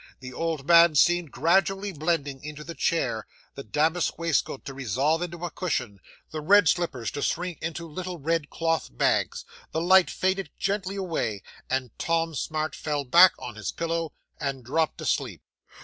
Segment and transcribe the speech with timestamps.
[0.19, 5.45] The old man seemed gradually blending into the chair, the damask waistcoat to resolve into
[5.45, 5.99] a cushion,
[6.31, 9.45] the red slippers to shrink into little red cloth bags.
[9.73, 14.99] The light faded gently away, and Tom Smart fell back on his pillow, and dropped
[15.01, 15.43] asleep.